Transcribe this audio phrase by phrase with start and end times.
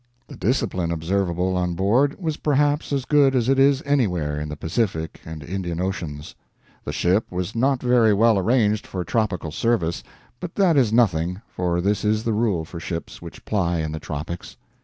[0.27, 4.55] The discipline observable on board was perhaps as good as it is anywhere in the
[4.55, 6.33] Pacific and Indian Oceans.
[6.83, 10.01] The ship was not very well arranged for tropical service;
[10.39, 13.99] but that is nothing, for this is the rule for ships which ply in the
[13.99, 14.57] tropics.